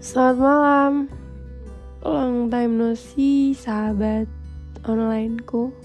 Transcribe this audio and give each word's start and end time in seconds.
Selamat 0.00 0.40
malam. 0.40 0.92
Long 2.00 2.48
time 2.48 2.80
no 2.80 2.96
see 2.96 3.52
sahabat 3.52 4.24
onlineku. 4.88 5.76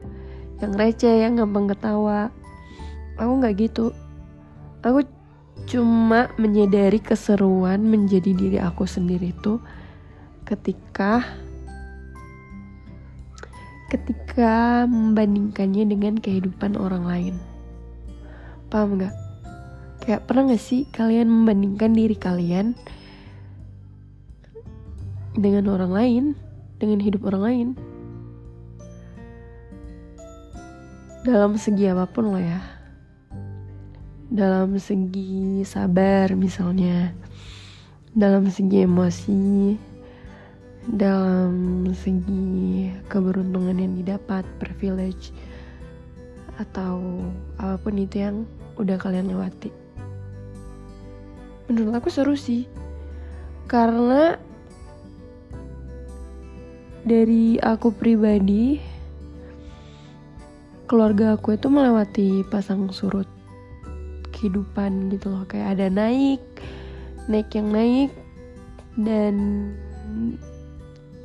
Yang 0.61 0.71
receh 0.79 1.15
yang 1.25 1.35
gampang 1.35 1.67
ketawa. 1.67 2.31
Aku 3.19 3.31
nggak 3.41 3.55
gitu. 3.59 3.91
Aku 4.81 5.03
cuma 5.63 6.27
menyadari 6.35 6.99
keseruan 6.99 7.87
menjadi 7.87 8.35
diri 8.35 8.57
aku 8.59 8.83
sendiri 8.83 9.31
itu 9.31 9.63
ketika 10.43 11.23
ketika 13.87 14.83
membandingkannya 14.85 15.87
dengan 15.87 16.13
kehidupan 16.19 16.75
orang 16.75 17.07
lain. 17.07 17.35
Paham 18.67 18.99
nggak? 18.99 19.15
Kayak 20.03 20.27
pernah 20.27 20.51
nggak 20.51 20.61
sih 20.61 20.83
kalian 20.91 21.31
membandingkan 21.31 21.95
diri 21.95 22.13
kalian 22.19 22.75
dengan 25.33 25.71
orang 25.71 25.91
lain 25.95 26.23
dengan 26.77 26.99
hidup 26.99 27.25
orang 27.31 27.41
lain? 27.41 27.67
Dalam 31.25 31.57
segi 31.57 31.89
apa 31.89 32.05
pun 32.05 32.29
lo 32.29 32.37
ya 32.37 32.74
dalam 34.35 34.75
segi 34.75 35.63
sabar 35.63 36.35
misalnya 36.35 37.15
dalam 38.11 38.51
segi 38.51 38.83
emosi 38.83 39.47
dalam 40.91 41.87
segi 41.95 42.91
keberuntungan 43.07 43.79
yang 43.79 43.95
didapat 43.95 44.43
privilege 44.59 45.31
atau 46.59 47.23
apa 47.55 47.79
pun 47.79 47.95
itu 47.95 48.21
yang 48.21 48.37
udah 48.75 48.99
kalian 48.99 49.31
lewati. 49.31 49.71
Menurut 51.71 52.03
aku 52.03 52.11
seru 52.11 52.35
sih 52.35 52.67
karena 53.71 54.35
dari 57.01 57.57
aku 57.57 57.89
pribadi 57.95 58.77
keluarga 60.85 61.33
aku 61.33 61.57
itu 61.57 61.65
melewati 61.71 62.45
pasang 62.45 62.85
surut 62.93 63.34
kehidupan 64.45 65.09
gitu 65.09 65.33
loh. 65.33 65.41
Kayak 65.49 65.73
ada 65.73 65.87
naik 65.89 66.45
naik 67.25 67.49
yang 67.57 67.73
naik 67.73 68.13
dan 69.01 69.35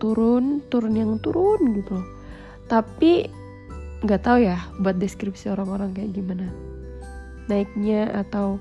turun 0.01 0.65
turun 0.73 0.97
yang 0.97 1.21
turun 1.21 1.77
gitu 1.77 2.01
loh. 2.01 2.09
Tapi 2.65 3.29
nggak 4.01 4.25
tahu 4.25 4.49
ya 4.49 4.57
buat 4.81 4.97
deskripsi 4.97 5.53
orang-orang 5.53 5.93
kayak 5.93 6.17
gimana. 6.17 6.49
Naiknya 7.53 8.09
atau 8.25 8.57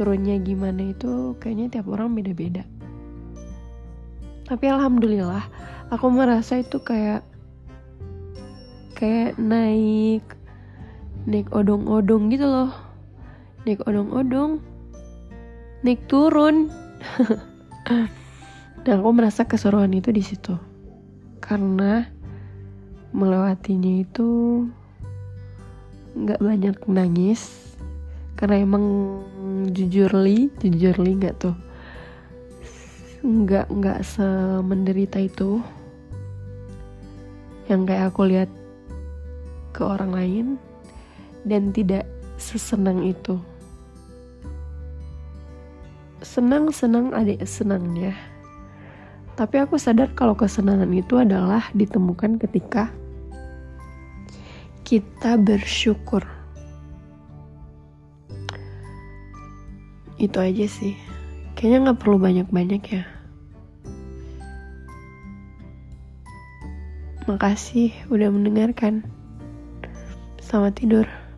turunnya 0.00 0.40
gimana 0.40 0.96
itu 0.96 1.36
kayaknya 1.36 1.76
tiap 1.76 1.92
orang 1.92 2.16
beda-beda. 2.16 2.64
Tapi 4.48 4.64
alhamdulillah 4.64 5.44
aku 5.92 6.08
merasa 6.08 6.64
itu 6.64 6.80
kayak 6.80 7.20
kayak 8.96 9.36
naik 9.36 10.24
naik 11.28 11.52
odong-odong 11.52 12.32
gitu 12.32 12.48
loh 12.48 12.89
naik 13.64 13.84
odong-odong. 13.84 14.60
Naik 15.84 16.00
turun. 16.08 16.68
Dan 18.84 19.04
aku 19.04 19.10
merasa 19.12 19.44
keseruan 19.44 19.92
itu 19.92 20.08
di 20.12 20.24
situ. 20.24 20.56
Karena 21.40 22.04
melewatinya 23.12 24.00
itu 24.00 24.28
nggak 26.16 26.40
banyak 26.40 26.76
nangis. 26.88 27.74
Karena 28.36 28.64
emang 28.64 28.84
jujur 29.68 30.08
li 30.16 30.48
jujur 30.64 30.96
li 30.96 31.12
nggak 31.20 31.36
tuh. 31.36 31.56
Nggak 33.20 33.68
nggak 33.68 34.00
semenderita 34.00 35.20
itu. 35.20 35.60
Yang 37.68 37.80
kayak 37.84 38.04
aku 38.08 38.22
lihat 38.26 38.50
ke 39.76 39.84
orang 39.84 40.10
lain 40.10 40.46
dan 41.44 41.70
tidak 41.70 42.08
sesenang 42.40 43.04
itu 43.04 43.38
senang-senang 46.20 47.16
adik 47.16 47.40
senangnya. 47.48 48.12
Tapi 49.36 49.56
aku 49.56 49.80
sadar 49.80 50.12
kalau 50.12 50.36
kesenangan 50.36 50.92
itu 50.92 51.16
adalah 51.16 51.72
ditemukan 51.72 52.36
ketika 52.36 52.92
kita 54.84 55.40
bersyukur. 55.40 56.20
Itu 60.20 60.36
aja 60.36 60.68
sih. 60.68 60.92
Kayaknya 61.56 61.78
nggak 61.88 62.00
perlu 62.04 62.20
banyak-banyak 62.20 62.82
ya. 62.84 63.04
Makasih 67.24 67.96
udah 68.12 68.28
mendengarkan. 68.28 69.08
Selamat 70.44 70.76
tidur 70.76 71.29